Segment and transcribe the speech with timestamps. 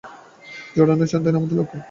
[0.75, 1.77] জড় নয়, চৈতন্যই আমাদের লক্ষ্য।